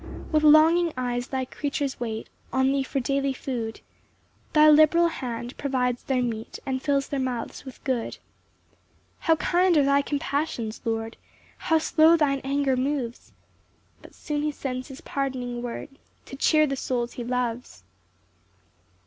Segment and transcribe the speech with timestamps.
[0.01, 3.81] 3 With longing eyes thy creatures wait On thee for daily food,
[4.53, 8.13] Thy liberal hand provides their meat And fills their mouths with good.
[8.15, 8.19] 4
[9.19, 11.17] How kind are thy compassions, Lord!
[11.59, 13.31] How slow thine anger moves!
[14.01, 15.89] But soon he sends his pardoning word
[16.25, 17.83] To cheer the souls he loves.